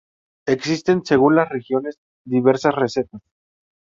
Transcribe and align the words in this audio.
Existen, 0.47 1.05
según 1.05 1.35
las 1.35 1.47
regiones, 1.49 1.99
diversas 2.25 2.73
recetas. 2.73 3.21